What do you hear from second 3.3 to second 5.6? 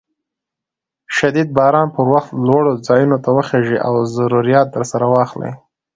وخېژئ او ضروريات درسره واخلئ.